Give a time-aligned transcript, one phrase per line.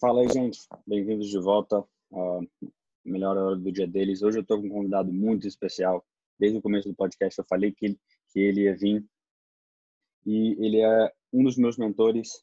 [0.00, 0.60] Fala aí, gente.
[0.86, 1.84] Bem-vindos de volta.
[2.10, 2.48] Uh,
[3.04, 4.22] melhor hora do dia deles.
[4.22, 6.02] Hoje eu estou com um convidado muito especial.
[6.38, 8.00] Desde o começo do podcast eu falei que ele,
[8.30, 9.06] que ele ia vir.
[10.24, 12.42] E ele é um dos meus mentores.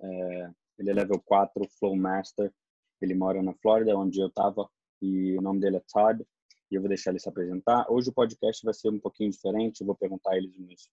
[0.00, 2.54] É, ele é level 4, Flow Master.
[3.00, 4.70] Ele mora na Flórida, onde eu estava.
[5.00, 6.24] E o nome dele é Todd.
[6.70, 7.84] E eu vou deixar ele se apresentar.
[7.90, 9.80] Hoje o podcast vai ser um pouquinho diferente.
[9.80, 10.88] Eu vou perguntar eles,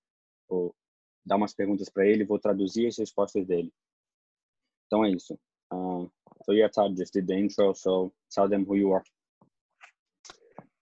[0.50, 0.76] vou
[1.24, 3.72] dar umas perguntas para ele, vou traduzir as respostas dele.
[4.88, 5.38] Então é isso.
[5.72, 6.06] Uh,
[6.44, 7.74] so yeah, Todd just did the intro.
[7.74, 9.04] So tell them who you are.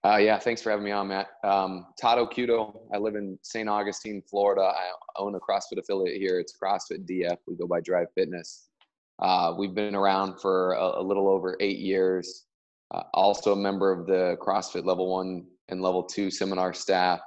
[0.04, 1.26] Uh, yeah, thanks for having me on, Matt.
[1.42, 2.80] Um, Todd Occhiuto.
[2.94, 3.68] I live in St.
[3.68, 4.62] Augustine, Florida.
[4.62, 6.38] I own a CrossFit affiliate here.
[6.38, 7.36] It's CrossFit DF.
[7.46, 8.68] We go by DRIV Fitness.
[9.18, 12.44] Uh, we've been around for a, a little over eight years.
[12.94, 17.20] Uh, also a member of the CrossFit Level One and Level Two seminar staff.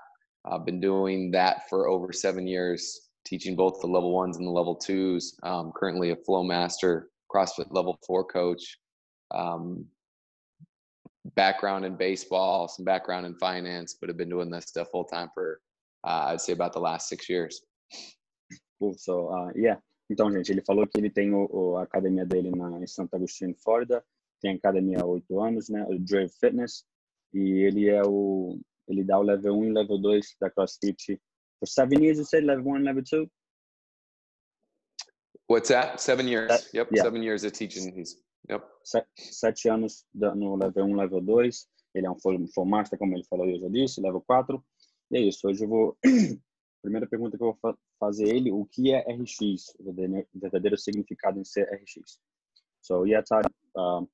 [0.46, 4.52] I've been doing that for over seven years, teaching both the level ones and the
[4.52, 5.38] level twos.
[5.44, 8.78] Um, currently a flow master CrossFit level four coach,
[9.32, 9.86] um,
[11.36, 15.30] background in baseball, some background in finance, but have been doing this stuff full time
[15.34, 15.62] for
[16.04, 17.62] uh, I'd say about the last six years.
[18.80, 18.96] Cool.
[18.98, 19.78] So, uh, yeah.
[20.10, 23.16] Então, gente, ele falou que ele tem o, o a academia dele na, em Santa
[23.16, 24.04] Agustina, Flórida.
[24.42, 25.86] Tem academia há oito anos, né?
[25.88, 26.84] O DRIV Fitness.
[27.34, 31.22] E ele é o ele dá o level 1 e level 2 da CrossFit.
[31.60, 33.30] For seven years, you said level 1 level 2?
[35.52, 36.00] What's that?
[36.00, 36.48] Seven years.
[36.48, 37.04] That, yep, yeah.
[37.04, 37.92] seven years of teaching.
[37.94, 38.16] He's,
[38.50, 38.64] yep.
[38.84, 41.68] Sete, sete anos no level 1, level 2.
[41.94, 44.64] Ele é um full master, como ele falou, eu já disse, level 4.
[45.12, 45.46] E é isso.
[45.50, 45.98] Hoje eu vou.
[46.82, 49.76] Primeira pergunta que eu vou fazer ele: o que é RX?
[49.78, 49.94] O
[50.36, 52.18] verdadeiro significado em ser RX.
[52.82, 54.08] So, yeah, Todd, um,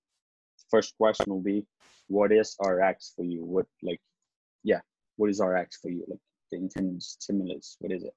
[0.71, 1.67] first question will be:
[2.09, 3.45] What is RX for you?
[3.45, 4.01] What, like,
[4.65, 4.81] yeah,
[5.17, 6.03] what is RX for you?
[6.07, 8.15] Like, the intended stimulus, what is it?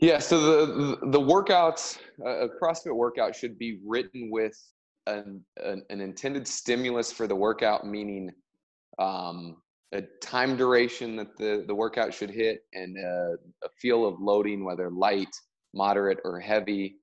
[0.00, 4.56] Yeah, so the the workouts, a CrossFit workout should be written with
[5.06, 8.30] an an, an intended stimulus for the workout, meaning
[9.00, 9.56] um,
[9.92, 14.64] a time duration that the the workout should hit, and a, a feel of loading,
[14.64, 15.34] whether light,
[15.74, 16.98] moderate, or heavy,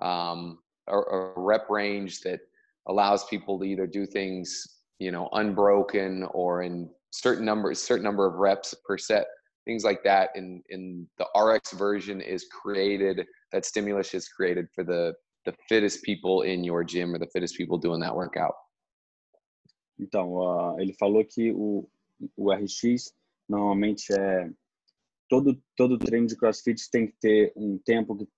[0.00, 2.40] um, or, a rep range that
[2.86, 8.26] allows people to either do things you know unbroken or in certain numbers, certain number
[8.26, 9.26] of reps per set
[9.68, 14.82] things like that in in the rx version is created that stimulus is created for
[14.82, 15.14] the
[15.44, 18.54] the fittest people in your gym or the fittest people doing that workout.
[20.00, 21.88] Então uh, ele falou que o
[22.36, 23.14] o rx
[23.48, 24.50] normalmente é
[25.28, 28.28] todo todo treino de crossfit tem que ter um tempo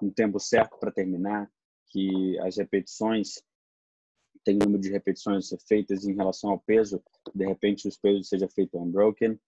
[0.00, 1.50] um tempo certo para terminar
[1.88, 3.42] que as repetições
[4.44, 7.02] tem número de repetições feitas em relação ao peso
[7.34, 9.38] de repente os pesos seja feito unbroken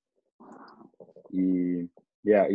[1.35, 1.89] e,
[2.25, 2.47] yeah,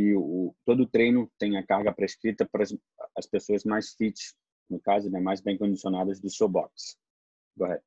[0.65, 2.75] todo treino tem a carga prescrita para as,
[3.17, 4.19] as pessoas mais fit,
[4.69, 6.97] no caso, né, mais bem condicionadas do seu box.
[7.57, 7.81] Go ahead.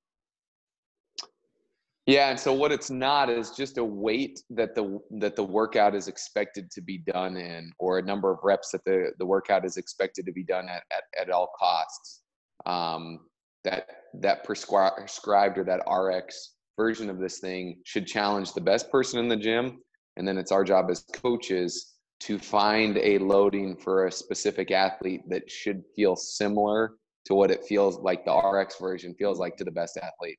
[2.04, 5.94] Yeah, and so what it's not is just a weight that the that the workout
[5.94, 9.64] is expected to be done in, or a number of reps that the the workout
[9.64, 12.22] is expected to be done at at, at all costs.
[12.66, 13.20] Um,
[13.64, 19.20] that that prescribed or that RX version of this thing should challenge the best person
[19.20, 19.78] in the gym
[20.16, 25.28] and then it's our job as coaches to find a loading for a specific athlete
[25.28, 29.64] that should feel similar to what it feels like the RX version feels like to
[29.64, 30.38] the best athlete.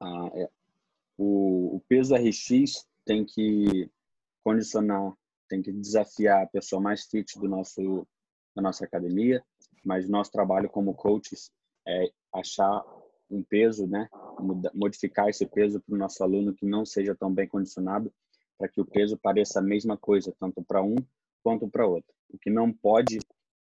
[0.00, 0.48] Uh, é.
[1.18, 3.90] o, o peso RX tem que
[4.44, 5.12] condicionar,
[5.48, 8.06] tem que desafiar a pessoa mais fit do nosso
[8.54, 9.44] da nossa academia,
[9.84, 11.50] mas nosso trabalho como coaches
[11.86, 12.84] é achar
[13.30, 14.08] um peso, né?
[14.74, 18.12] Modificar esse peso para o nosso aluno que não seja tão bem condicionado,
[18.58, 20.96] para que o peso pareça a mesma coisa, tanto para um
[21.42, 22.12] quanto para outro.
[22.28, 23.18] O que não pode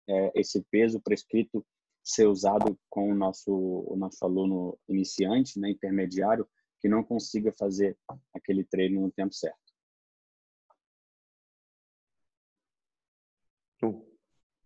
[0.08, 1.64] é esse peso prescrito
[2.02, 6.48] ser usado com o nosso, o nosso aluno iniciante, né, intermediário,
[6.80, 7.96] que não consiga fazer
[8.32, 9.66] aquele treino no tempo certo.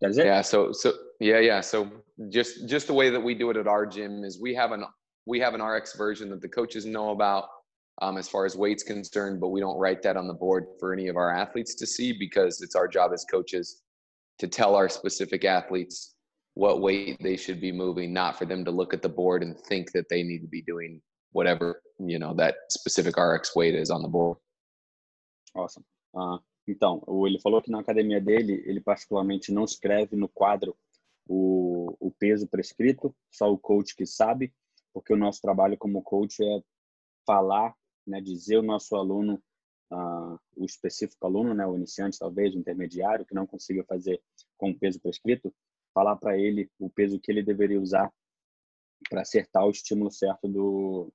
[0.01, 0.25] That's it.
[0.25, 0.41] Yeah.
[0.41, 1.61] So so yeah yeah.
[1.61, 1.87] So
[2.29, 4.83] just just the way that we do it at our gym is we have an
[5.25, 7.45] we have an RX version that the coaches know about
[8.01, 10.93] um, as far as weight's concerned, but we don't write that on the board for
[10.93, 13.81] any of our athletes to see because it's our job as coaches
[14.39, 16.15] to tell our specific athletes
[16.55, 19.57] what weight they should be moving, not for them to look at the board and
[19.59, 21.01] think that they need to be doing
[21.33, 24.37] whatever you know that specific RX weight is on the board.
[25.55, 25.85] Awesome.
[26.13, 26.37] Uh,
[26.67, 30.75] Então, ele falou que na academia dele, ele particularmente não escreve no quadro
[31.27, 34.53] o, o peso prescrito, só o coach que sabe,
[34.93, 36.63] porque o nosso trabalho como coach é
[37.25, 39.41] falar, né, dizer o nosso aluno,
[39.91, 44.21] uh, o específico aluno, né, o iniciante talvez, o intermediário, que não consiga fazer
[44.57, 45.53] com o peso prescrito,
[45.93, 48.11] falar para ele o peso que ele deveria usar
[49.09, 51.11] para acertar o estímulo certo do,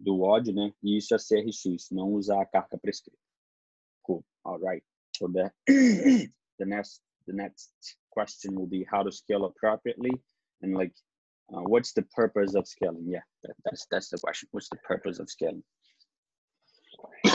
[0.00, 0.72] do WOD, né?
[0.82, 3.18] E isso é CRX, não usar a carga prescrita.
[4.02, 4.24] Cool.
[4.44, 4.84] All right.
[5.16, 5.52] So the,
[6.58, 7.72] the next the next
[8.10, 10.22] question will be how to scale appropriately
[10.60, 10.92] and like
[11.52, 13.04] uh, what's the purpose of scaling?
[13.06, 14.48] Yeah, that, that's that's the question.
[14.52, 15.62] What's the purpose of scaling?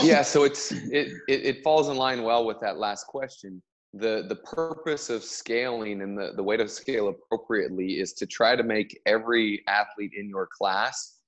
[0.02, 3.62] yeah, so it's it, it it falls in line well with that last question
[3.94, 8.54] the the purpose of scaling and the, the way to scale appropriately is to try
[8.54, 11.18] to make every athlete in your class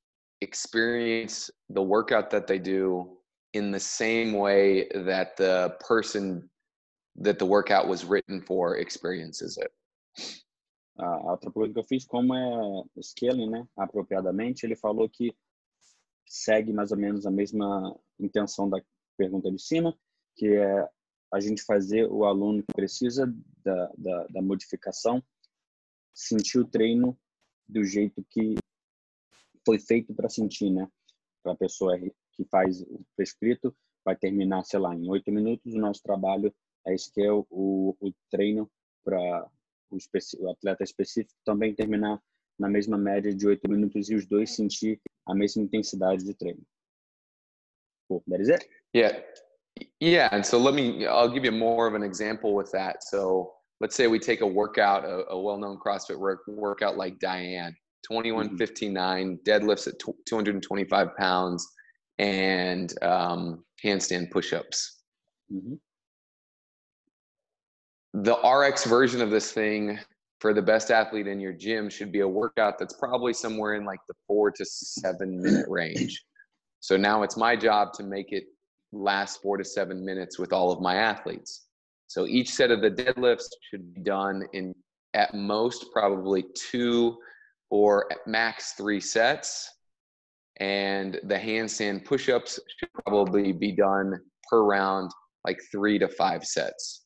[0.42, 3.16] experience the workout that they do
[3.54, 6.48] in the same way that the person
[7.16, 9.72] that the workout was written for experiences it.
[10.96, 15.34] A outra pergunta que eu fiz, como é scaling, né, apropriadamente, ele falou que
[16.26, 18.82] segue mais ou menos a mesma intenção da
[19.16, 19.96] pergunta de cima,
[20.36, 20.88] que é
[21.32, 23.26] a gente fazer o aluno que precisa
[23.64, 25.22] da, da, da modificação
[26.14, 27.18] sentir o treino
[27.66, 28.54] do jeito que
[29.64, 30.86] foi feito para sentir, né?
[31.42, 31.98] Para a pessoa
[32.32, 33.74] que faz o prescrito,
[34.04, 35.74] vai terminar, sei lá, em oito minutos.
[35.74, 36.54] O nosso trabalho
[36.86, 38.70] é esse que é o, o treino
[39.04, 39.48] para
[39.92, 42.20] o, o, atleta específico também terminar
[42.58, 46.62] na mesma média de oito minutos e os dois sentir a mesma intensidade de treino.
[48.08, 48.22] Cool.
[48.28, 48.68] That is it?
[48.94, 49.22] Yeah.
[50.00, 53.02] Yeah, and so let me, I'll give you more of an example with that.
[53.04, 57.74] So let's say we take a workout, a, a well-known CrossFit work, workout like Diane,
[58.08, 59.50] 2159, mm-hmm.
[59.50, 59.94] deadlifts at
[60.26, 61.66] 225 pounds,
[62.18, 65.02] and um, handstand push-ups.
[65.52, 65.74] Mm-hmm.
[68.14, 69.98] The RX version of this thing
[70.40, 73.84] for the best athlete in your gym should be a workout that's probably somewhere in
[73.84, 76.22] like the four to seven minute range.
[76.80, 78.44] So now it's my job to make it
[78.92, 81.66] last four to seven minutes with all of my athletes.
[82.08, 84.74] So each set of the deadlifts should be done in
[85.14, 87.16] at most probably two
[87.70, 89.70] or at max three sets.
[90.58, 94.18] And the handstand push ups should probably be done
[94.50, 95.10] per round
[95.46, 97.01] like three to five sets.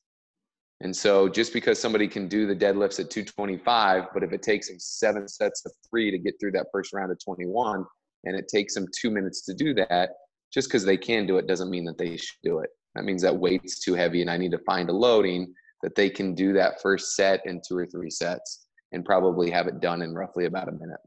[0.81, 4.69] And so just because somebody can do the deadlifts at 225, but if it takes
[4.69, 7.85] them seven sets of three to get through that first round of 21,
[8.25, 10.11] and it takes them two minutes to do that,
[10.53, 12.71] just because they can do it doesn't mean that they should do it.
[12.95, 15.53] That means that weight's too heavy and I need to find a loading
[15.83, 19.67] that they can do that first set in two or three sets and probably have
[19.67, 21.01] it done in roughly about a minute.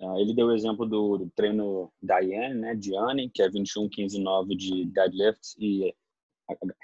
[0.00, 4.20] Uh, ele deu o exemplo do, do treino Diane, né, Diane, que é 21, 15,
[4.20, 5.92] 9 de deadlift e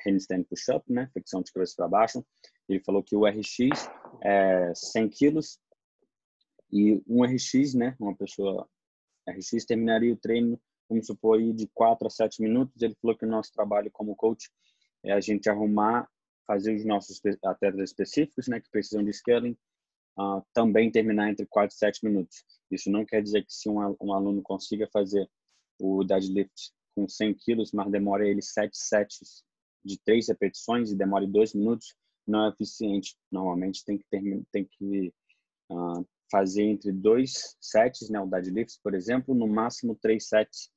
[0.05, 2.25] handstand push-up, né, flexão de cabeça para baixo.
[2.69, 3.89] Ele falou que o RX
[4.23, 5.59] é 100 quilos
[6.73, 8.69] e um RX, né, uma pessoa
[9.29, 12.81] RX terminaria o treino vamos supor, aí de quatro a sete minutos.
[12.81, 14.51] Ele falou que o nosso trabalho como coach
[15.05, 16.09] é a gente arrumar,
[16.47, 19.57] fazer os nossos atletas específicos, né, que precisam de scaling,
[20.19, 22.45] uh, também terminar entre quatro e sete minutos.
[22.71, 25.29] Isso não quer dizer que se um, um aluno consiga fazer
[25.79, 29.45] o deadlift com 100 quilos, mas demora ele sete sets
[29.85, 31.95] de três repetições e demore dois minutos,
[32.27, 33.17] não é eficiente.
[33.31, 35.13] Normalmente tem que ter, tem que
[35.71, 40.71] uh, fazer entre dois sets, né, o deadlift, por exemplo, no máximo três sets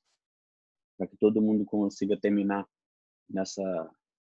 [0.97, 2.67] para que todo mundo consiga terminar
[3.29, 3.61] nessa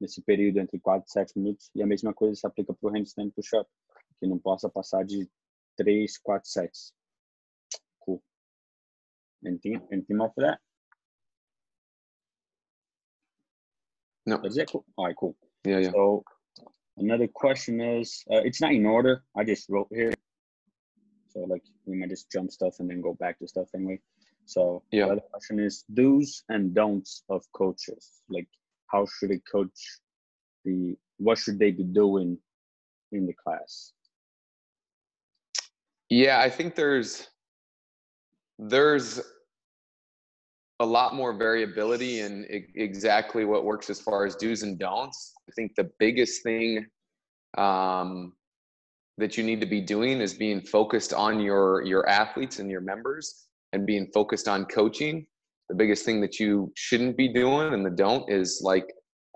[0.00, 1.70] nesse período entre 4 e 7 minutos.
[1.74, 3.68] E a mesma coisa se aplica para o handstand push-up,
[4.18, 5.28] que não possa passar de
[5.76, 6.94] 3, 4 sets.
[8.00, 8.22] Cool.
[9.44, 10.60] Anything, anything more for that?
[14.26, 14.38] No.
[14.42, 14.70] That's it?
[14.70, 14.84] Cool.
[14.96, 15.36] All right, cool.
[15.64, 15.90] Yeah, yeah.
[15.90, 16.24] So
[16.96, 19.22] another question is, uh, it's not in order.
[19.36, 20.12] I just wrote here.
[21.28, 24.00] So like we might just jump stuff and then go back to stuff anyway.
[24.46, 25.06] So yeah.
[25.06, 28.22] the other question is do's and don'ts of coaches.
[28.28, 28.48] Like
[28.86, 30.00] how should a coach
[30.64, 32.38] be what should they be doing
[33.12, 33.92] in the class?
[36.08, 37.28] Yeah, I think there's
[38.58, 39.20] there's
[40.80, 45.32] a lot more variability in exactly what works as far as do's and don'ts.
[45.48, 46.86] I think the biggest thing
[47.56, 48.32] um,
[49.18, 52.82] that you need to be doing is being focused on your your athletes and your
[52.82, 55.26] members and being focused on coaching
[55.68, 58.86] the biggest thing that you shouldn't be doing and the don't is like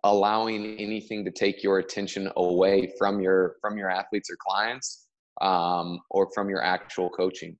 [0.05, 5.07] allowing anything to take your attention away from your from your athletes or clients
[5.41, 7.57] um, or from your actual coaching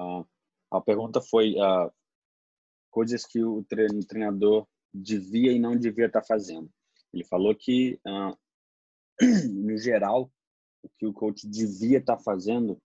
[0.00, 0.22] uh,
[0.78, 1.92] a pergunta foi uh,
[2.90, 6.70] coisas que o treinador devia e não devia estar fazendo
[7.12, 8.36] ele falou que uh,
[9.52, 10.32] no geral
[10.82, 12.80] o que o coach devia estar fazendo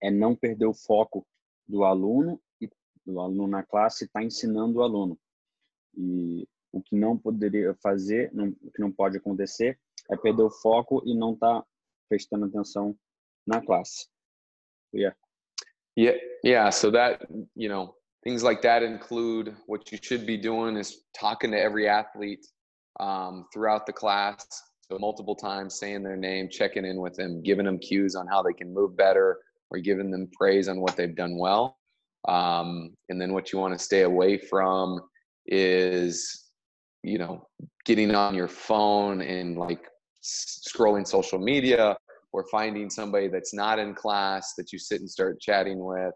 [0.00, 1.26] é não perder o foco
[1.66, 2.70] do aluno e
[3.04, 5.18] do aluno na classe está ensinando o aluno.
[5.94, 9.78] E o que não poderia fazer, não, o que não pode acontecer
[10.08, 11.66] é perder o foco e não estar tá
[12.08, 12.96] prestando atenção
[13.46, 14.08] na classe.
[14.94, 15.16] Yeah.
[16.00, 16.70] Yeah, yeah.
[16.70, 21.50] So that you know, things like that include what you should be doing is talking
[21.50, 22.46] to every athlete
[23.00, 24.46] um, throughout the class,
[24.90, 28.42] so multiple times, saying their name, checking in with them, giving them cues on how
[28.42, 29.40] they can move better,
[29.70, 31.76] or giving them praise on what they've done well.
[32.26, 35.02] Um, and then what you want to stay away from
[35.44, 36.46] is,
[37.02, 37.46] you know,
[37.84, 39.86] getting on your phone and like
[40.22, 41.94] scrolling social media
[42.32, 46.14] or finding somebody that's not in class that you sit and start chatting with,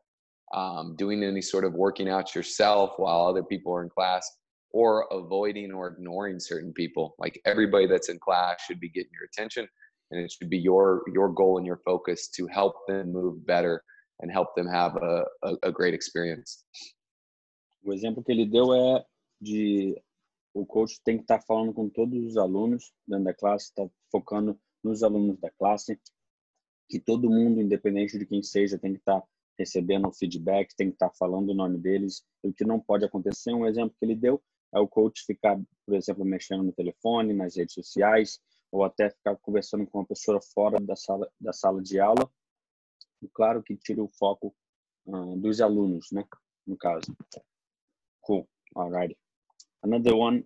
[0.55, 4.31] um, doing any sort of working out yourself while other people are in class,
[4.71, 7.15] or avoiding or ignoring certain people.
[7.19, 9.67] Like everybody that's in class should be getting your attention,
[10.11, 13.83] and it should be your your goal and your focus to help them move better
[14.21, 16.65] and help them have a, a, a great experience.
[17.85, 19.05] O exemplo que ele deu é
[19.41, 20.01] de
[20.55, 23.87] o coach tem que estar tá falando com todos os alunos dentro da classe, está
[24.11, 25.99] focando nos alunos da classe,
[26.89, 29.27] que todo mundo, independente de quem seja, tem que estar tá
[29.59, 32.25] recebendo feedback, tem que estar tá falando o nome deles.
[32.43, 34.43] O que não pode acontecer, um exemplo que ele deu,
[34.75, 39.37] é o coach ficar, por exemplo, mexendo no telefone, nas redes sociais, ou até ficar
[39.37, 42.29] conversando com uma pessoa fora da sala, da sala de aula.
[43.23, 44.55] E claro que tira o foco
[45.07, 46.25] uh, dos alunos, né?
[46.67, 47.17] No caso.
[48.21, 48.47] Cool.
[48.75, 49.17] Alrighty.
[49.83, 50.45] Another one.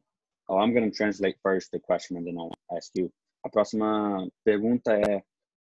[0.49, 3.11] Oh, I'm going to translate first the question and then I'll ask you.
[3.48, 5.24] A próxima pergunta é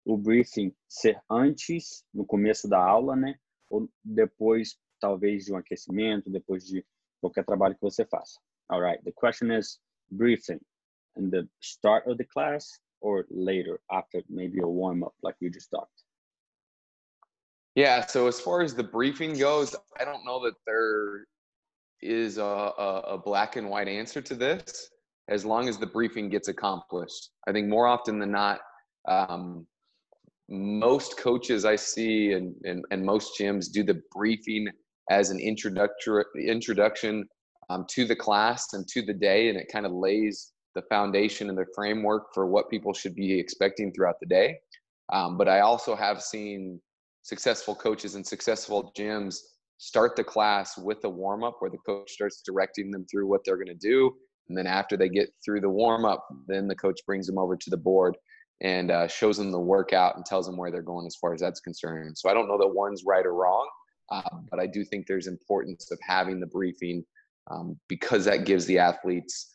[0.05, 3.33] o briefing ser antes, no começo da aula, né?
[3.67, 6.85] Ou depois, talvez, de um aquecimento, depois de
[7.19, 8.39] qualquer trabalho que você faça.
[8.71, 9.03] Alright.
[9.03, 9.79] The question is
[10.11, 10.59] briefing
[11.17, 15.49] in the start of the class or later after maybe a warm up like we
[15.49, 16.03] just talked?
[17.73, 21.25] Yeah, so as far as the briefing goes, I don't know that there
[22.03, 24.92] is a, a, a, black and white answer to this
[25.29, 27.29] as long as the briefing gets accomplished.
[27.47, 28.59] I think more often than not,
[29.07, 29.65] um,
[30.49, 34.67] most coaches I see and, and, and, most gyms do the briefing
[35.09, 37.25] as an introductory introduction
[37.69, 41.49] um, to the class and to the day, and it kind of lays the foundation
[41.49, 44.57] and the framework for what people should be expecting throughout the day.
[45.11, 46.79] Um, but I also have seen
[47.21, 49.37] successful coaches and successful gyms
[49.77, 53.41] start the class with a warm up where the coach starts directing them through what
[53.45, 54.13] they're going to do.
[54.49, 57.55] And then after they get through the warm up, then the coach brings them over
[57.55, 58.17] to the board
[58.61, 61.41] and uh, shows them the workout and tells them where they're going as far as
[61.41, 62.17] that's concerned.
[62.17, 63.67] So I don't know that one's right or wrong,
[64.11, 67.03] uh, but I do think there's importance of having the briefing
[67.51, 69.49] um, because that gives the athletes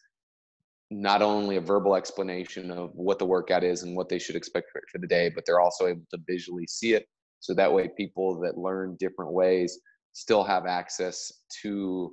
[0.91, 4.71] not only a verbal explanation of what the workout is and what they should expect
[4.73, 7.07] for, for the day, but they're also able to visually see it.
[7.41, 9.79] So that way, people that learn different ways
[10.13, 12.13] still have access to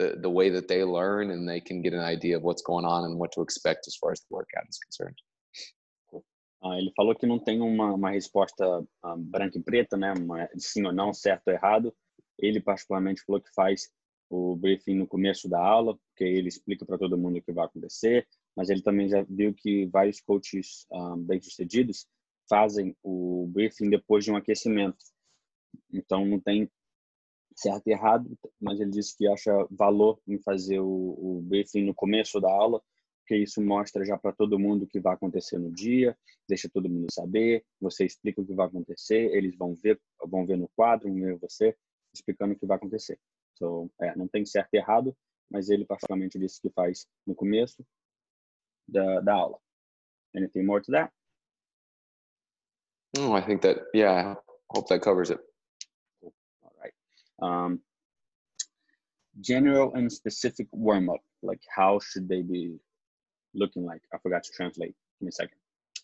[0.00, 2.86] the, the way that they learn and they can get an idea of what's going
[2.86, 5.18] on and what to expect as far as the workout is concerned.
[6.62, 8.64] Ah, ele falou que não tem uma, uma resposta
[9.02, 10.12] ah, branca e preta, né?
[10.12, 11.94] Uma, sim ou não, certo ou errado.
[12.38, 13.90] Ele particularmente falou que faz
[14.30, 17.64] o briefing no começo da aula, porque ele explica para todo mundo o que vai
[17.64, 18.26] acontecer,
[18.56, 22.06] mas ele também já viu que vários coaches um, ah, bem-sucedidos
[22.48, 24.98] fazem o briefing depois de um aquecimento.
[25.92, 26.70] Então, não tem
[27.60, 31.94] certo e errado, mas ele disse que acha valor em fazer o, o briefing no
[31.94, 32.82] começo da aula,
[33.20, 36.16] porque isso mostra já para todo mundo o que vai acontecer no dia,
[36.48, 40.56] deixa todo mundo saber, você explica o que vai acontecer, eles vão ver, vão ver
[40.56, 41.76] no quadro, vão ver você
[42.12, 43.18] explicando o que vai acontecer.
[43.56, 45.16] So, é, não tem certo e errado,
[45.50, 47.84] mas ele particularmente disse que faz no começo
[48.88, 49.58] da, da aula.
[50.34, 51.12] Anything more to that?
[53.16, 54.36] I think that, yeah,
[54.72, 55.40] hope that covers it.
[57.40, 57.80] Um,
[59.40, 62.78] general and specific warm up, like how should they be
[63.54, 64.02] looking like?
[64.12, 64.94] I forgot to translate.
[65.18, 65.58] Give me a second.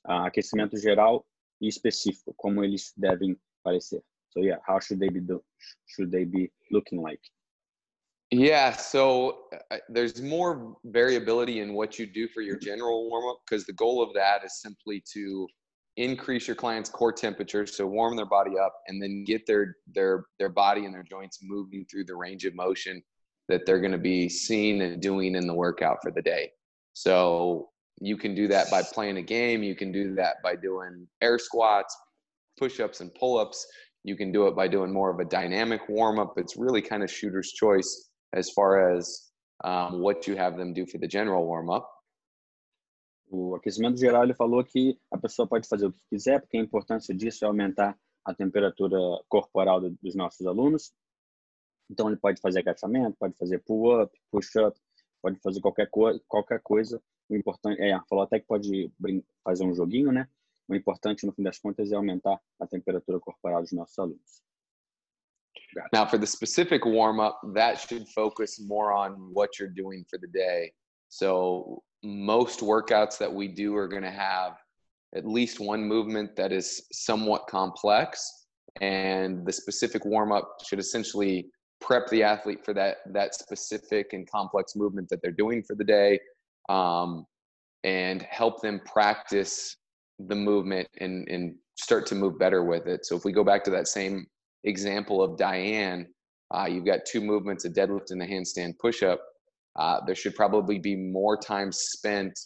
[0.09, 1.27] Uh, aquecimento geral
[1.61, 4.03] e específico, como eles devem parecer.
[4.31, 5.43] So yeah, how should they be do,
[5.87, 7.21] should they be looking like?
[8.31, 13.41] Yeah, so uh, there's more variability in what you do for your general warm up
[13.49, 15.47] because the goal of that is simply to
[15.97, 20.25] increase your client's core temperature, so warm their body up, and then get their their
[20.39, 23.03] their body and their joints moving through the range of motion
[23.49, 26.51] that they're going to be seeing and doing in the workout for the day.
[26.95, 27.69] So
[28.01, 29.63] you can do that by playing a game.
[29.63, 31.97] You can do that by doing air squats,
[32.59, 33.67] push-ups, and pull-ups.
[34.05, 36.35] You can do it by doing more of a dynamic warm-up.
[36.37, 39.31] It's really kind of shooter's choice as far as
[39.65, 41.89] um, what you have them do for the general warm up.
[43.29, 46.61] O aquecimento geral ele falou que a pessoa pode fazer o que quiser, porque a
[46.61, 50.93] importância disso é aumentar a temperatura corporal dos nossos alunos.
[51.91, 54.79] Então ele pode fazer agachamento, pode fazer pull-up, push-up,
[55.23, 57.03] pode fazer qualquer, co qualquer coisa.
[57.29, 58.93] O importante é, falou até que pode
[59.45, 60.29] fazer um joguinho, né?
[60.69, 64.43] O importante, no fim das contas, é aumentar a temperatura corporal dos nossos alunos.
[65.93, 70.19] Now, for the specific warm up, that should focus more on what you're doing for
[70.19, 70.73] the day.
[71.09, 74.53] So, most workouts that we do are going to have
[75.15, 78.47] at least one movement that is somewhat complex,
[78.81, 81.47] and the specific warm up should essentially
[81.81, 85.85] prep the athlete for that that specific and complex movement that they're doing for the
[85.85, 86.19] day,
[86.69, 87.25] um,
[87.85, 89.77] and help them practice
[90.19, 93.05] the movement and and start to move better with it.
[93.07, 94.27] So if we go back to that same
[94.65, 96.07] example of Diane,
[96.51, 99.21] uh, you've got two movements, a deadlift and a handstand push-up.
[99.79, 102.39] Uh, there should probably be more time spent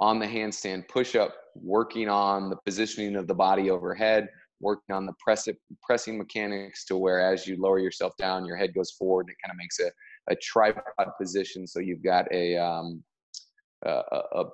[0.00, 4.28] on the handstand push-up, working on the positioning of the body overhead,
[4.60, 5.48] working on the press
[5.82, 9.22] pressing mechanics to where as you lower yourself down, your head goes forward.
[9.22, 9.90] And it kind of makes a,
[10.32, 13.02] a tripod position, so you've got a, um,
[13.84, 14.44] a, a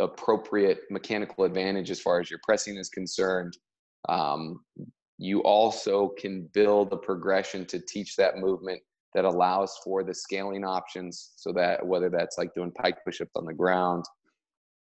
[0.00, 3.56] appropriate mechanical advantage as far as your pressing is concerned.
[4.08, 4.60] Um,
[5.18, 8.80] you also can build a progression to teach that movement
[9.14, 13.44] that allows for the scaling options so that whether that's like doing pike push-ups on
[13.44, 14.04] the ground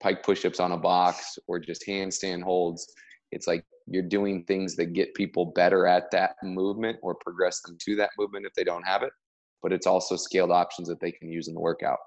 [0.01, 2.85] pike push-ups on a box or just handstand holds
[3.31, 7.77] it's like you're doing things that get people better at that movement or progress them
[7.79, 9.11] to that movement if they don't have it
[9.61, 11.99] but it's also scaled options that they can use in the workout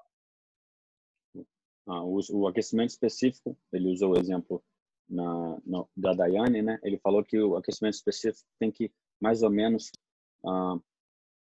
[1.87, 4.63] uh, o, o aquecimento específico ele usou o exemplo
[5.09, 6.79] na, no, da Daiane, né?
[6.83, 9.91] Ele falou que o aquecimento específico tem que mais ou menos
[10.43, 10.81] uh,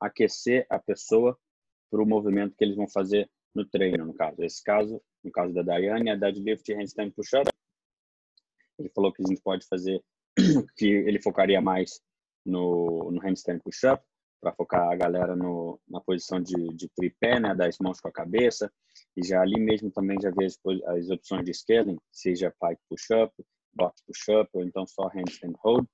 [0.01, 1.39] aquecer a pessoa
[1.91, 4.43] para o movimento que eles vão fazer no treino, no caso.
[4.43, 7.49] Esse caso, no caso da Daiane, é deadlift e handstand push-up.
[8.79, 10.03] Ele falou que a gente pode fazer,
[10.77, 12.01] que ele focaria mais
[12.45, 14.05] no, no handstand push-up,
[14.41, 18.13] para focar a galera no, na posição de, de tripé, né, das mãos com a
[18.13, 18.71] cabeça,
[19.17, 20.59] e já ali mesmo também já vi as,
[20.89, 23.33] as opções de scaling, seja pike push-up,
[23.73, 25.87] box push-up, ou então só handstand hold,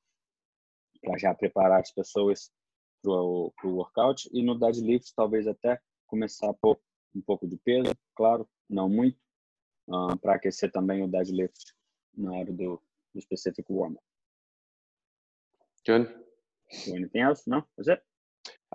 [1.01, 2.51] para já preparar as pessoas
[3.03, 6.79] para o workout, e no deadlift talvez até começar a pôr
[7.15, 9.19] um pouco de peso, claro, não muito,
[9.89, 11.75] uh, para aquecer também o deadlift
[12.17, 12.81] na hora do,
[13.15, 14.05] do specific warm-up.
[15.87, 16.09] Good.
[16.89, 17.43] anything else?
[17.47, 17.65] No?
[17.77, 18.03] That's it?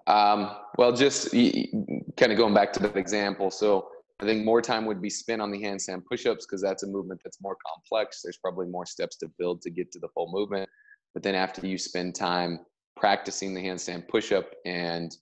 [0.08, 3.50] Um, well, just kind of going back to that example.
[3.50, 3.88] So
[4.20, 7.22] I think more time would be spent on the handstand push-ups because that's a movement
[7.24, 8.22] that's more complex.
[8.22, 10.70] There's probably more steps to build to get to the full movement.
[11.14, 12.60] But then after you spend time
[12.96, 15.16] practicing the handstand push-up and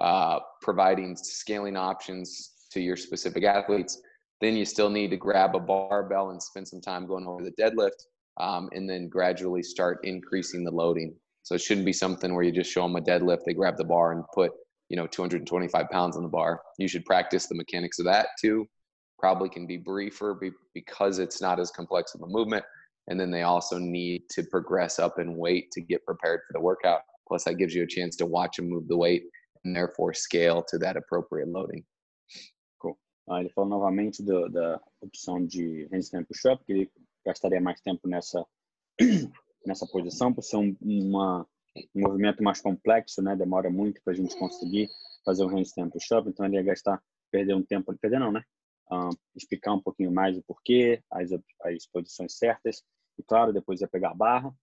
[0.00, 4.00] uh, providing scaling options to your specific athletes,
[4.40, 7.52] then you still need to grab a barbell and spend some time going over the
[7.60, 8.06] deadlift,
[8.38, 11.14] um, and then gradually start increasing the loading.
[11.42, 13.84] So it shouldn't be something where you just show them a deadlift, they grab the
[13.84, 14.52] bar and put,
[14.88, 16.60] you know, 225 pounds on the bar.
[16.78, 18.66] You should practice the mechanics of that too.
[19.18, 20.38] Probably can be briefer
[20.74, 22.64] because it's not as complex of a movement.
[23.08, 26.60] And then they also need to progress up in weight to get prepared for the
[26.60, 27.00] workout.
[27.28, 29.24] Plus, that gives you a chance to watch them move the weight
[29.64, 31.84] and therefore scale to that appropriate loading.
[32.80, 32.98] Cool.
[33.28, 36.92] Ah, ele falou novamente do, da opção de handstand push-up, que ele
[37.24, 38.44] gastaria mais tempo nessa
[39.66, 41.46] nessa posição, por ser um, uma,
[41.94, 43.36] um movimento mais complexo, né?
[43.36, 44.88] Demora muito para a gente conseguir
[45.24, 48.42] fazer um handstand push-up, então ele ia gastar, perder um tempo, perder não, né?
[48.90, 52.82] Um, explicar um pouquinho mais o porquê, as, as posições certas,
[53.18, 54.54] e claro, depois ia pegar a barra,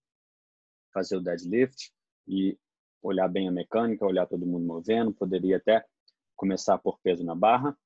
[0.91, 1.91] fazer o deadlift
[2.27, 2.57] e
[3.01, 5.85] olhar bem a mecânica, olhar todo mundo movendo, poderia até
[6.35, 7.77] começar a pôr peso na barra,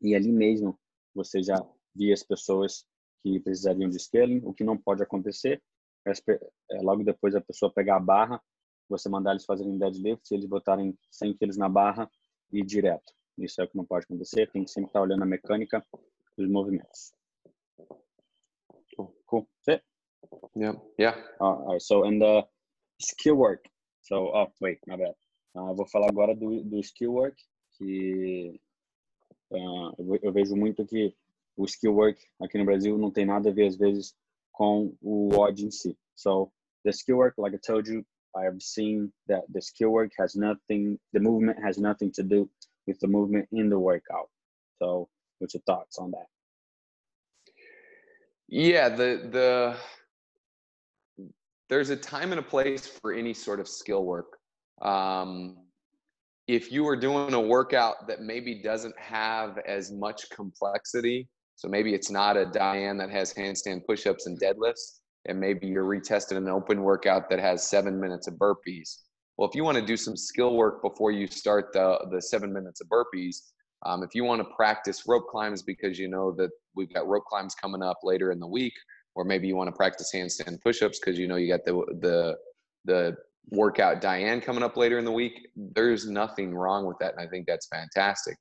[0.00, 0.78] e ali mesmo
[1.14, 1.56] você já
[1.94, 2.84] via as pessoas
[3.22, 5.62] que precisariam de scaling, o que não pode acontecer
[6.04, 8.42] é, logo depois a pessoa pegar a barra,
[8.88, 12.10] você mandar eles fazerem deadlift e eles botarem 100 quilos na barra
[12.52, 13.12] e ir direto.
[13.38, 14.50] Isso é o que não pode acontecer.
[14.50, 15.84] Tem que sempre estar olhando a mecânica
[16.36, 17.14] dos movimentos.
[18.96, 19.14] Cool.
[19.26, 19.48] cool.
[19.64, 19.84] That's it?
[20.54, 20.78] Yeah.
[20.98, 21.16] Yeah.
[21.40, 21.82] Uh, all right.
[21.82, 22.46] So, and the
[23.02, 23.68] skill work.
[24.02, 25.14] So, oh, wait, my bad.
[25.54, 27.36] Uh, vou falar agora do, do skill work,
[27.76, 28.60] que
[29.50, 31.14] uh, eu vejo muito que
[31.56, 34.14] o skill work aqui no Brasil não tem nada a ver, às vezes,
[34.52, 35.96] com o WOD em si.
[36.14, 36.50] So
[36.84, 40.34] the skill work, like I told you, I have seen that the skill work has
[40.34, 42.50] nothing, the movement has nothing to do
[42.86, 44.30] with the movement in the workout.
[44.78, 46.26] So what's your thoughts on that?
[48.48, 49.76] Yeah, the the
[51.72, 54.36] there's a time and a place for any sort of skill work.
[54.82, 55.56] Um,
[56.46, 61.28] if you are doing a workout that maybe doesn't have as much complexity
[61.62, 65.84] so maybe it's not a Diane that has handstand push-ups and deadlifts, and maybe you're
[65.84, 69.02] retesting an open workout that has seven minutes of burpees.
[69.36, 72.52] Well, if you want to do some skill work before you start the the seven
[72.52, 73.36] minutes of burpees,
[73.84, 77.26] Um, if you want to practice rope climbs because you know that we've got rope
[77.26, 78.74] climbs coming up later in the week,
[79.14, 82.36] or maybe you want to practice handstand push-ups because you know you got the the
[82.84, 83.16] the
[83.50, 85.48] workout Diane coming up later in the week.
[85.56, 88.36] There's nothing wrong with that, and I think that's fantastic.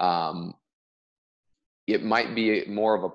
[0.00, 0.54] Um,
[1.86, 3.08] it might be more of a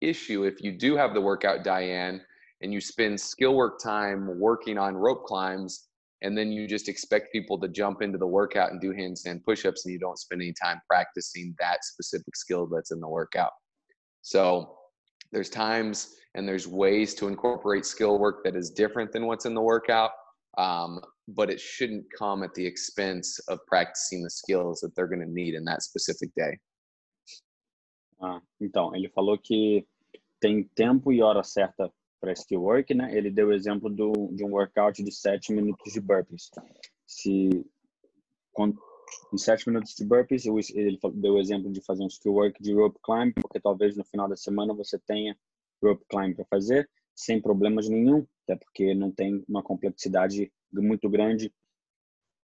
[0.00, 2.20] issue if you do have the workout Diane
[2.60, 5.88] and you spend skill work time working on rope climbs
[6.22, 9.84] and then you just expect people to jump into the workout and do handstand push-ups
[9.84, 13.52] and you don't spend any time practicing that specific skill that's in the workout
[14.22, 14.76] so
[15.32, 19.54] there's times and there's ways to incorporate skill work that is different than what's in
[19.54, 20.10] the workout
[20.58, 25.20] um, but it shouldn't come at the expense of practicing the skills that they're going
[25.20, 26.58] to need in that specific day
[28.20, 29.86] ah, então ele falou que
[30.40, 31.90] tem tempo e hora certa
[32.22, 33.16] para skill work, né?
[33.16, 36.48] Ele deu o exemplo do, de um workout de 7 minutos de burpees.
[37.04, 37.66] Se
[38.52, 38.72] com,
[39.32, 42.72] em 7 minutos de burpees, ele deu o exemplo de fazer um skill work de
[42.72, 45.36] rope climb, porque talvez no final da semana você tenha
[45.82, 51.52] rope climb para fazer sem problemas nenhum, até porque não tem uma complexidade muito grande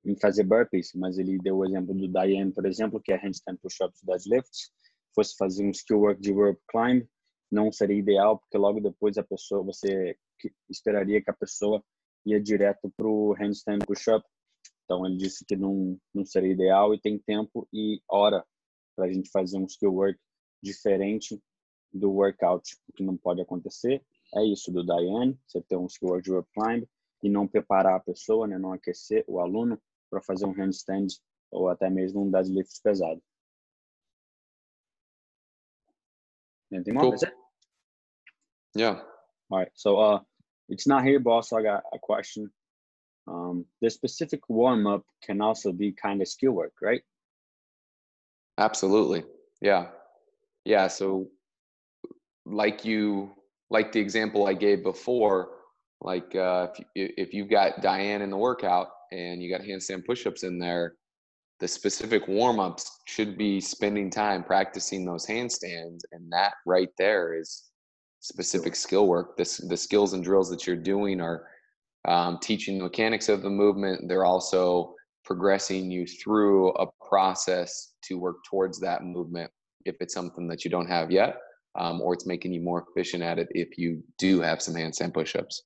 [0.05, 3.57] em fazer burpees, mas ele deu o exemplo do Diane, por exemplo, que é handstand
[3.59, 4.73] push-ups deadlifts,
[5.15, 7.07] fosse fazer um skill work de rope climb,
[7.51, 10.17] não seria ideal, porque logo depois a pessoa, você
[10.69, 11.85] esperaria que a pessoa
[12.25, 14.27] ia direto para o handstand push-up.
[14.85, 18.45] Então, ele disse que não, não seria ideal e tem tempo e hora
[18.97, 20.19] para a gente fazer um skill work
[20.63, 21.41] diferente
[21.93, 22.77] do workout.
[22.89, 24.03] O que não pode acontecer
[24.35, 26.89] é isso do Diane, você ter um skill de climb
[27.23, 31.09] e não preparar a pessoa, né, não aquecer o aluno para fazer um handstand
[31.51, 33.23] ou até mesmo um deadlift pesado.
[36.73, 37.17] Anything more?
[37.17, 37.29] Cool.
[38.75, 39.05] Yeah.
[39.51, 39.71] All right.
[39.75, 40.21] So uh,
[40.69, 41.51] it's not here, boss.
[41.51, 42.51] So I got a question.
[43.27, 47.03] Um, the specific warm up can also be kind of skill work, right?
[48.59, 49.25] Absolutely.
[49.61, 49.89] Yeah.
[50.65, 50.89] Yeah.
[50.89, 51.29] So,
[52.45, 53.33] like you,
[53.71, 55.51] like the example I gave before,
[56.01, 60.05] like uh, if you, if you've got Diane in the workout and you got handstand
[60.05, 60.95] push-ups in there,
[61.61, 67.71] the specific warm-ups should be spending time practicing those handstands, and that right there is
[68.19, 69.37] specific skill work.
[69.37, 71.47] This the skills and drills that you're doing are
[72.09, 74.09] um, teaching the mechanics of the movement.
[74.09, 79.51] They're also progressing you through a process to work towards that movement
[79.85, 81.37] if it's something that you don't have yet,
[81.75, 85.15] um, or it's making you more efficient at it if you do have some handstand
[85.15, 85.63] push-ups.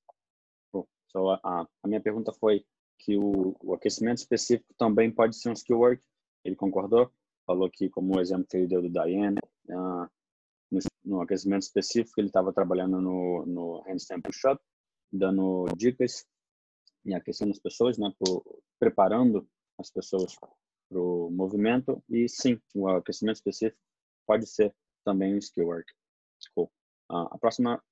[0.72, 0.86] Cool.
[1.08, 2.64] So uh, a minha pergunta foi
[2.98, 6.02] que o, o aquecimento específico também pode ser um skill work.
[6.44, 7.10] Ele concordou,
[7.46, 9.38] falou que como o exemplo que ele deu do Diane,
[9.68, 10.08] uh,
[10.70, 14.60] no, no aquecimento específico, ele estava trabalhando no, no handstand push-up,
[15.12, 16.24] dando dicas
[17.04, 18.12] e aquecendo as pessoas, né,
[18.78, 22.02] preparando as pessoas para o movimento.
[22.08, 23.80] E sim, o aquecimento específico
[24.26, 24.74] pode ser
[25.06, 25.86] também um skill work.
[26.54, 26.70] Cool.
[27.10, 27.82] Uh, a próxima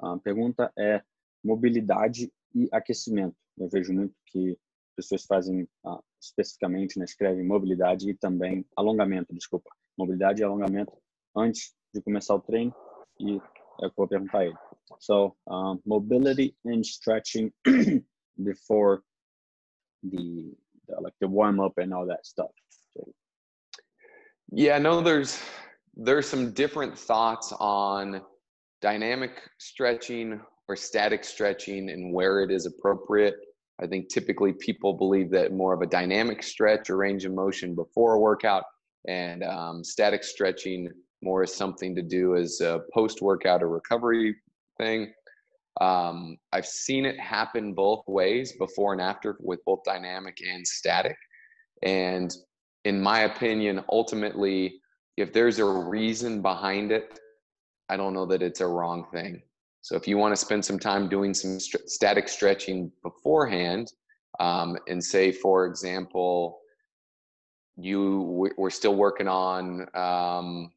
[0.00, 1.02] uh, pergunta é
[1.42, 3.36] mobilidade e aquecimento.
[3.56, 4.58] Eu vejo muito que
[4.94, 9.70] pessoas fazem uh, especificamente, né, escrevem mobilidade e também alongamento, desculpa.
[9.96, 10.92] Mobilidade e alongamento
[11.34, 12.74] antes de começar o treino
[13.18, 13.36] e
[13.82, 14.56] é o que eu vou perguntar a ele.
[15.00, 15.36] So,
[15.84, 17.52] mobility and stretching
[18.42, 19.02] before
[20.02, 22.50] the, the, like the warm up and all that stuff.
[22.94, 23.12] So,
[24.52, 25.38] yeah, no, there's
[25.96, 28.20] there's some different thoughts on
[28.82, 33.34] dynamic stretching or static stretching and where it is appropriate.
[33.80, 37.74] I think typically people believe that more of a dynamic stretch or range of motion
[37.74, 38.64] before a workout
[39.08, 40.90] and um, static stretching
[41.22, 44.36] more as something to do as a post workout or recovery
[44.78, 45.12] thing.
[45.80, 51.16] Um, I've seen it happen both ways before and after with both dynamic and static.
[51.82, 52.34] And
[52.84, 54.80] in my opinion, ultimately,
[55.16, 57.18] if there's a reason behind it,
[57.88, 59.42] I don't know that it's a wrong thing.
[59.82, 63.92] So if you want to spend some time doing some st- static stretching beforehand,
[64.40, 66.58] um, and say, for example,
[67.78, 70.72] you we're still working on um,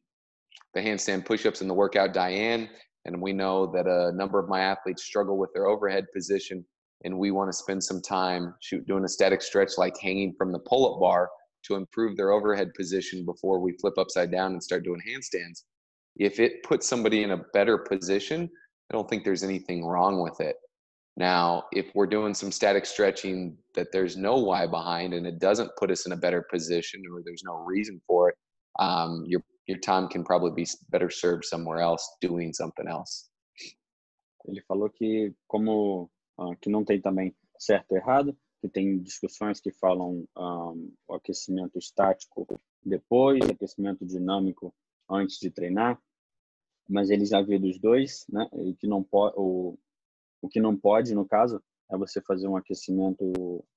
[0.74, 2.68] the handstand push-ups in the workout Diane.
[3.06, 6.64] And we know that a number of my athletes struggle with their overhead position.
[7.04, 10.52] And we want to spend some time shoot, doing a static stretch like hanging from
[10.52, 11.30] the pull-up bar
[11.64, 15.64] to improve their overhead position before we flip upside down and start doing handstands.
[16.16, 18.48] If it puts somebody in a better position,
[18.90, 20.56] I don't think there's anything wrong with it.
[21.16, 25.70] Now, if we're doing some static stretching that there's no why behind and it doesn't
[25.78, 28.36] put us in a better position or there's no reason for it,
[28.78, 33.30] um, you're your time can probably be better served somewhere else doing something else.
[34.48, 39.60] Ele falou que como uh, que não tem também certo ou errado, que tem discussões
[39.60, 42.46] que falam um, o aquecimento estático
[42.84, 44.74] depois, aquecimento dinâmico
[45.08, 46.00] antes de treinar,
[46.88, 48.48] mas eles já viram os dois, né?
[48.52, 49.78] E que não pode, o,
[50.42, 53.24] o que não pode, no caso, é você fazer um aquecimento,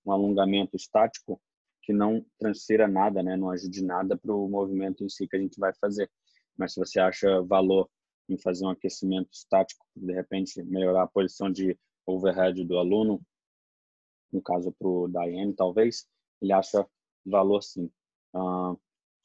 [0.05, 1.41] um alongamento estático
[1.81, 3.35] que não transfira nada, né?
[3.37, 6.09] Não ajude nada para o movimento em si que a gente vai fazer.
[6.57, 7.89] Mas se você acha valor
[8.29, 13.21] em fazer um aquecimento estático, de repente melhorar a posição de overhead do aluno,
[14.33, 16.07] no caso para o Diane, talvez,
[16.41, 16.85] ele acha
[17.25, 17.89] valor sim.
[18.33, 18.75] Uh,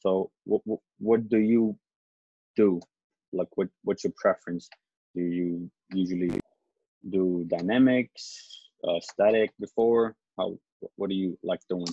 [0.00, 0.62] so, what,
[0.98, 1.76] what do you
[2.54, 2.80] do?
[3.32, 4.68] Like, what, what's your preference?
[5.14, 6.38] Do you usually
[7.08, 10.14] do dynamics, uh, static before?
[10.36, 10.56] How,
[10.96, 11.88] what do you like doing?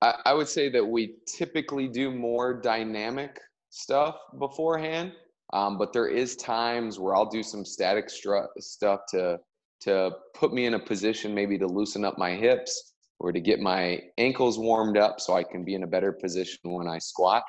[0.00, 3.38] I, I would say that we typically do more dynamic
[3.70, 5.12] stuff beforehand.
[5.52, 9.38] Um, but there is times where I'll do some static stuff to
[9.82, 13.60] to put me in a position maybe to loosen up my hips or to get
[13.60, 17.44] my ankles warmed up so I can be in a better position when I squat.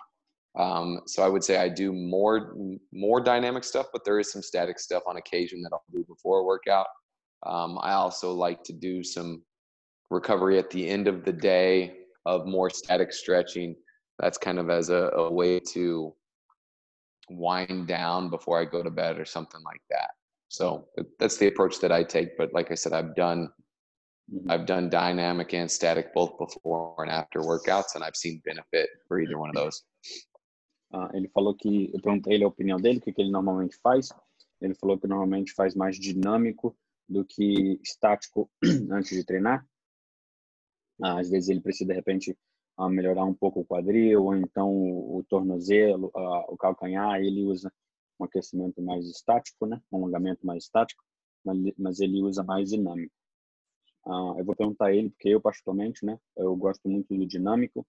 [0.57, 2.55] Um, so I would say I do more
[2.91, 6.39] more dynamic stuff, but there is some static stuff on occasion that I'll do before
[6.39, 6.85] a workout.
[7.45, 9.43] Um, I also like to do some
[10.11, 13.75] recovery at the end of the day of more static stretching.
[14.19, 16.13] That's kind of as a, a way to
[17.29, 20.11] wind down before I go to bed or something like that.
[20.53, 20.85] So
[21.19, 22.37] that's the approach that I take.
[22.37, 23.49] But like I said, I've done
[24.31, 24.51] mm-hmm.
[24.51, 29.19] I've done dynamic and static both before and after workouts, and I've seen benefit for
[29.19, 29.83] either one of those.
[30.93, 33.75] Uh, ele falou que eu perguntei ele a opinião dele, o que, que ele normalmente
[33.81, 34.09] faz.
[34.61, 36.77] Ele falou que normalmente faz mais dinâmico
[37.09, 38.47] do que estático
[38.91, 39.65] antes de treinar.
[40.99, 42.37] Uh, às vezes ele precisa de repente
[42.77, 47.19] uh, melhorar um pouco o quadril ou então o, o tornozelo, o calcanhar.
[47.19, 47.73] Ele usa
[48.19, 49.81] um aquecimento mais estático, né?
[49.91, 51.03] Um alongamento mais estático,
[51.43, 53.13] mas, ele usa mais dinâmico.
[54.05, 56.19] Uh, eu vou perguntar a ele, porque eu, particularmente, né?
[56.35, 57.85] Eu gosto muito do dinâmico.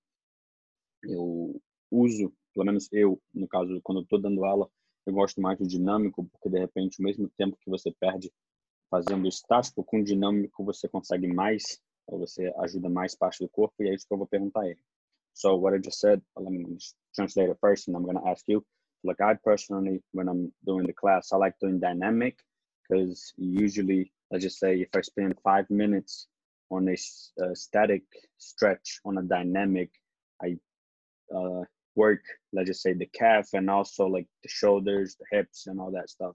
[1.03, 1.61] Eu
[1.91, 4.69] uso, pelo menos eu, no caso, quando estou dando aula,
[5.07, 8.33] eu gosto mais do dinâmico, porque, de repente, o mesmo tempo que você perde
[8.91, 13.89] fazendo estático, com dinâmico você consegue mais, ou você ajuda mais parte do corpo, e
[13.89, 14.81] é isso que eu vou perguntar a ele.
[15.35, 16.79] So, what I just said, let me
[17.13, 18.65] translate it first, and I'm going to ask you,
[19.05, 22.39] like I personally, when I'm doing the class, I like doing dynamic
[22.89, 26.27] because usually, let's just say, if I spend five minutes
[26.71, 26.97] on a,
[27.45, 28.03] a static
[28.39, 29.91] stretch on a dynamic,
[30.43, 30.57] I
[31.35, 31.63] uh,
[31.95, 35.93] work, let's just say, the calf and also like the shoulders, the hips, and all
[35.93, 36.35] that stuff.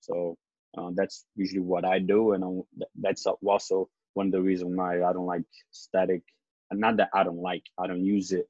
[0.00, 0.36] So
[0.76, 2.62] uh, that's usually what I do, and I'm,
[3.00, 6.22] that's also one of the reasons why I don't like static.
[6.70, 8.48] Not that I don't like, I don't use it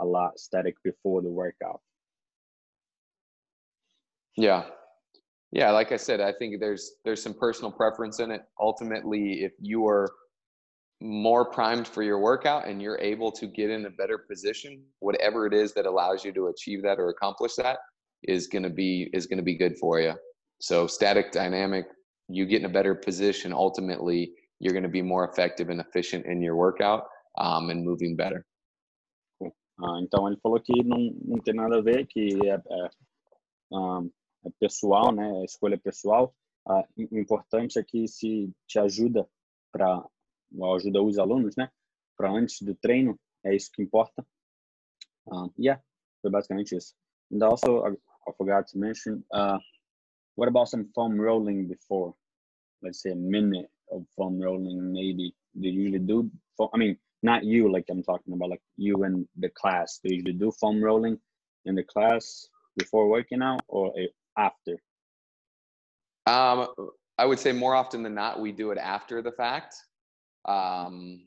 [0.00, 1.80] a lot static before the workout.
[4.36, 4.64] Yeah.
[5.52, 8.42] Yeah, like I said, I think there's there's some personal preference in it.
[8.60, 10.08] Ultimately, if you are
[11.00, 15.46] more primed for your workout and you're able to get in a better position, whatever
[15.46, 17.78] it is that allows you to achieve that or accomplish that
[18.22, 20.14] is going to be is going to be good for you.
[20.60, 21.86] So static dynamic,
[22.28, 26.26] you get in a better position ultimately you're going to be more effective and efficient
[26.26, 27.04] in your workout
[27.38, 28.46] um, and moving better.
[29.82, 32.90] Ah, então ele falou que não, não tem nada a ver, que é, é
[33.72, 34.10] um,
[34.58, 35.44] pessoal, né?
[35.44, 36.34] Escolha pessoal.
[36.66, 39.28] Ah, importante é que se te ajuda
[39.72, 40.04] para
[40.76, 41.70] ajuda os alunos, né?
[42.16, 44.26] Para antes do treino, é isso que importa.
[45.26, 45.82] Uh, yeah,
[46.20, 46.94] foi basicamente isso.
[47.32, 49.58] And also, I, I forgot to mention, uh,
[50.36, 52.14] what about some foam rolling before?
[52.82, 55.34] Let's say a minute of foam rolling, maybe.
[55.54, 56.30] Do you usually do?
[56.56, 60.00] Foam, I mean, not you, like I'm talking about, like you and the class.
[60.02, 61.18] Do you usually do foam rolling
[61.64, 63.92] in the class before working out, or
[64.40, 64.76] after?
[66.26, 66.68] Um,
[67.18, 69.74] I would say more often than not, we do it after the fact.
[70.46, 71.24] Um,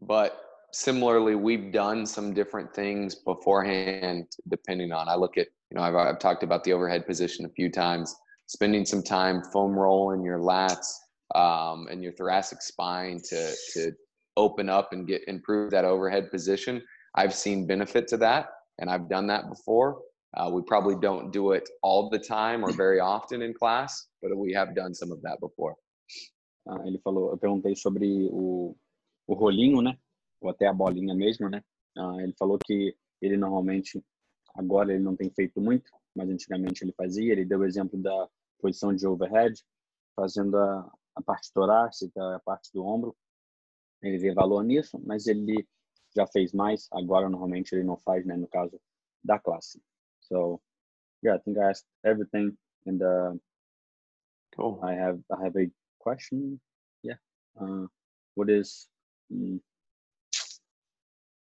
[0.00, 0.40] but
[0.72, 5.08] similarly, we've done some different things beforehand, depending on.
[5.08, 8.14] I look at, you know, I've, I've talked about the overhead position a few times.
[8.46, 10.86] Spending some time foam rolling your lats
[11.34, 13.92] um, and your thoracic spine to to
[14.38, 16.82] open up and get improve that overhead position.
[17.14, 20.00] I've seen benefit to that, and I've done that before.
[20.36, 24.36] Uh, we probably don't do it all the time or very often in class, but
[24.36, 25.74] we have done some of that before.
[26.66, 28.76] Uh, ele falou, eu perguntei sobre o,
[29.26, 29.98] o rolinho, né?
[30.40, 31.64] Ou até a bolinha mesmo, né?
[31.96, 34.04] Uh, ele falou que ele normalmente,
[34.54, 37.32] agora ele não tem feito muito, mas antigamente ele fazia.
[37.32, 38.28] Ele deu o exemplo da
[38.60, 39.54] posição de overhead,
[40.14, 43.16] fazendo a, a parte torácica, a parte do ombro.
[44.02, 45.66] Ele vê valor nisso, mas ele
[46.14, 46.86] já fez mais.
[46.92, 48.36] Agora, normalmente, ele não faz, né?
[48.36, 48.78] No caso
[49.24, 49.80] da classe.
[50.30, 50.60] So
[51.22, 52.56] yeah, I think I asked everything.
[52.86, 53.32] And uh,
[54.56, 54.80] cool.
[54.82, 56.60] I have I have a question.
[57.02, 57.18] Yeah.
[57.60, 57.86] Uh,
[58.34, 58.88] what is
[59.32, 59.60] um,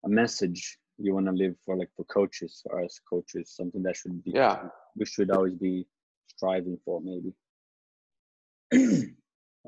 [0.04, 3.96] a message you want to live for like for coaches or as coaches something that
[3.96, 5.84] should be yeah we should always be
[6.28, 7.32] striving for maybe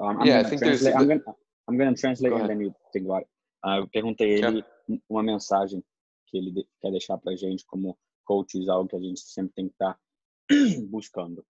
[0.01, 0.85] um, I'm yeah, I think there's.
[0.87, 1.21] I'm gonna,
[1.69, 3.29] I'm gonna translate and then you think about it.
[3.65, 4.65] Uh, eu perguntei ele
[5.09, 5.83] uma mensagem
[6.27, 9.75] que ele quer deixar para gente como coaches, algo que a gente sempre tem que
[9.75, 10.01] estar tá
[10.91, 11.45] buscando.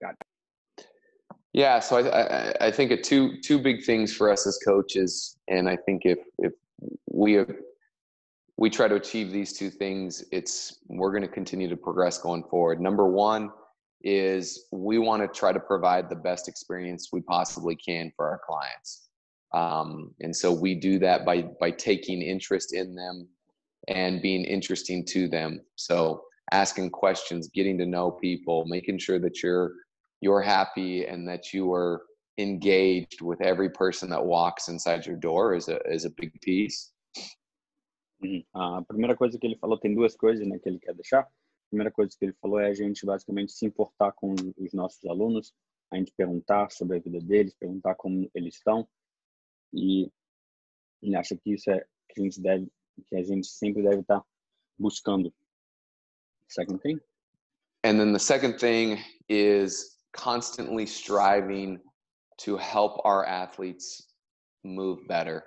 [0.00, 0.30] Got it.
[1.52, 5.68] Yeah, so I, I, I think two two big things for us as coaches, and
[5.68, 6.52] I think if if
[7.10, 7.52] we have,
[8.56, 12.44] we try to achieve these two things, it's we're going to continue to progress going
[12.44, 12.80] forward.
[12.80, 13.50] Number one
[14.02, 18.40] is we want to try to provide the best experience we possibly can for our
[18.46, 19.08] clients.
[19.52, 23.28] Um, and so we do that by by taking interest in them
[23.90, 25.60] and being interesting to them.
[25.76, 26.22] So
[26.52, 29.72] asking questions, getting to know people, making sure that you're
[30.20, 32.02] you're happy and that you are
[32.38, 36.92] engaged with every person that walks inside your door is a is a big piece.
[38.22, 38.44] Uhum.
[38.54, 41.20] Ah, a primeira coisa que ele falou tem duas coisas, né, que ele quer deixar.
[41.20, 45.02] A primeira coisa que ele falou é a gente basicamente se importar com os nossos
[45.06, 45.54] alunos,
[45.90, 48.86] a gente perguntar sobre a vida deles, perguntar como eles estão
[49.72, 50.10] e
[51.02, 52.70] ele acha que isso é que a gente deve,
[53.08, 54.22] que a gente sempre deve estar
[54.78, 55.32] buscando.
[56.48, 56.98] Second thing.
[57.84, 58.98] And then the second thing
[59.28, 61.78] is constantly striving
[62.38, 64.08] to help our athletes
[64.64, 65.44] move better.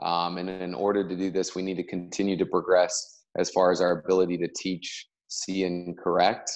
[0.00, 3.70] Um, and in order to do this, we need to continue to progress as far
[3.70, 6.50] as our ability to teach, see, and correct,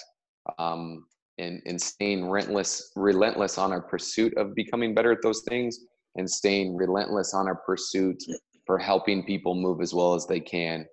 [0.58, 1.06] um,
[1.38, 5.80] and, and staying relentless, relentless on our pursuit of becoming better at those things,
[6.16, 8.22] and staying relentless on our pursuit
[8.66, 10.86] for helping people move as well as they can.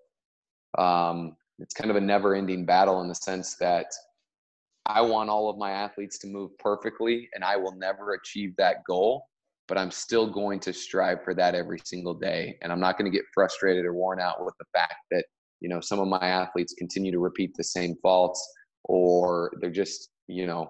[0.77, 3.88] Um, it's kind of a never-ending battle in the sense that
[4.86, 8.77] I want all of my athletes to move perfectly, and I will never achieve that
[8.88, 9.25] goal.
[9.67, 13.09] But I'm still going to strive for that every single day, and I'm not going
[13.09, 15.25] to get frustrated or worn out with the fact that
[15.62, 18.45] you know some of my athletes continue to repeat the same faults,
[18.83, 20.69] or they're just you know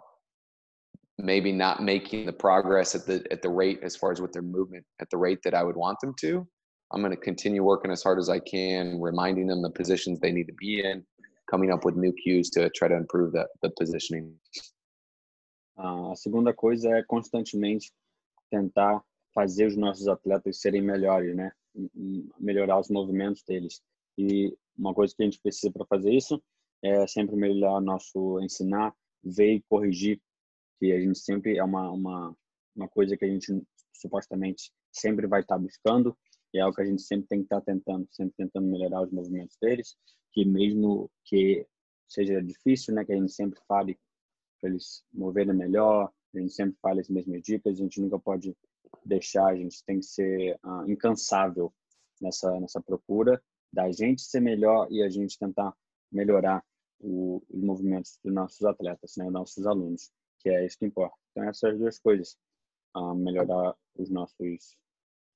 [1.18, 4.44] maybe not making the progress at the at the rate as far as with their
[4.44, 6.48] movement at the rate that I would want them to.
[6.94, 10.32] I'm going to continue working as hard as I can, reminding them the positions they
[10.32, 11.04] need to be in,
[11.50, 14.32] coming up with new cues to try to improve the, the positioning.
[15.76, 17.92] Uh, a segunda coisa é constantemente
[18.52, 19.02] tentar
[19.34, 21.52] fazer os nossos atletas serem melhores, né?
[22.40, 23.82] Melhorar os movimentos deles.
[24.16, 26.40] E uma coisa que a gente precisa para fazer isso
[26.84, 30.22] é sempre melhorar nosso ensinar, ver e corrigir
[30.80, 32.36] que a gente sempre é uma, uma,
[32.76, 36.16] uma coisa que a gente supostamente sempre vai estar buscando
[36.54, 39.12] e é algo que a gente sempre tem que estar tentando, sempre tentando melhorar os
[39.12, 39.96] movimentos deles,
[40.32, 41.66] que mesmo que
[42.08, 44.00] seja difícil, né, que a gente sempre fale
[44.60, 48.56] para eles moverem melhor, a gente sempre fala as mesmas dicas, a gente nunca pode
[49.06, 51.74] deixar, a gente tem que ser uh, incansável
[52.22, 55.76] nessa nessa procura da gente ser melhor e a gente tentar
[56.12, 56.64] melhorar
[57.00, 60.12] o, os movimentos dos nossos atletas, né, nossos alunos
[60.44, 61.16] que é isso que importa.
[61.32, 62.38] Então, essas duas coisas,
[62.96, 64.78] uh, melhorar os nossos,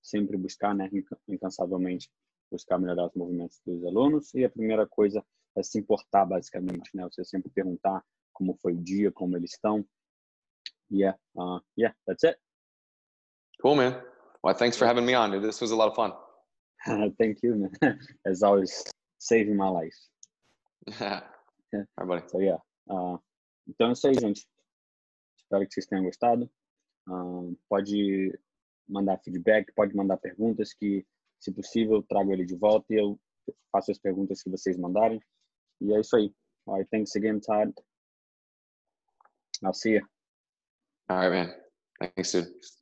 [0.08, 0.89] sempre buscar, né,
[1.28, 2.10] incansavelmente,
[2.52, 4.34] buscar melhorar os movimentos dos alunos.
[4.34, 5.24] E a primeira coisa
[5.56, 9.86] é se importar, basicamente, né, você sempre perguntar como foi o dia, como eles estão.
[10.89, 12.39] Yeah, uh, yeah, that's it.
[13.62, 14.02] Cool, man.
[14.43, 15.41] Well, thanks for having me on.
[15.41, 16.13] This was a lot of fun.
[17.17, 17.72] Thank you, man.
[18.26, 18.84] As always,
[19.17, 19.96] saving my life.
[21.02, 21.22] All
[21.74, 22.22] right, buddy.
[22.30, 22.60] So, yeah.
[22.89, 23.17] Uh,
[23.67, 24.48] então é isso aí, gente.
[25.38, 26.50] Espero que vocês tenham gostado.
[27.10, 28.38] Uh, pode
[28.88, 31.06] mandar feedback, pode mandar perguntas que,
[31.39, 33.19] se possível, eu trago ele de volta e eu
[33.71, 35.19] faço as perguntas que vocês mandarem.
[35.82, 36.34] E é isso aí.
[36.65, 37.73] All right, thanks again, Todd.
[39.63, 40.02] I'll see you.
[41.10, 41.56] All right, man.
[42.00, 42.77] Thanks, dude.